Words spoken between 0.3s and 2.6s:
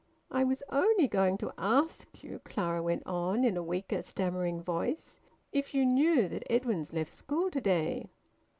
"I was only going to ask you,"